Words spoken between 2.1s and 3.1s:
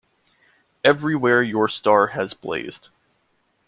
blazed.